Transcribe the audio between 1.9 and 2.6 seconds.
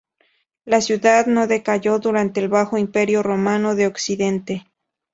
durante el